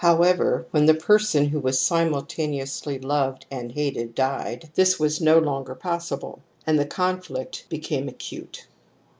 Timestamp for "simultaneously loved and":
1.79-3.71